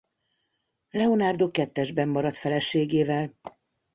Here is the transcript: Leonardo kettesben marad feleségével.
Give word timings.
Leonardo 0.89 1.49
kettesben 1.51 2.07
marad 2.09 2.33
feleségével. 2.35 3.33